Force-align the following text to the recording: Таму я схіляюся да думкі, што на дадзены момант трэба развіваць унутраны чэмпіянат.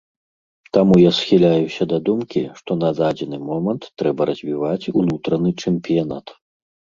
Таму 0.75 0.95
я 1.01 1.09
схіляюся 1.17 1.85
да 1.91 1.99
думкі, 2.07 2.43
што 2.61 2.77
на 2.85 2.89
дадзены 3.01 3.37
момант 3.51 3.83
трэба 4.03 4.21
развіваць 4.31 4.89
унутраны 5.03 5.49
чэмпіянат. 5.67 6.35